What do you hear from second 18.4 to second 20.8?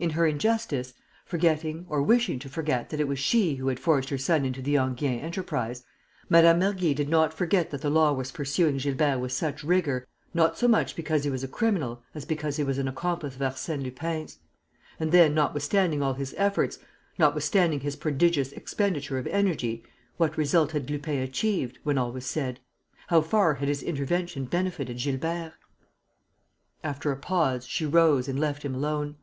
expenditure of energy, what result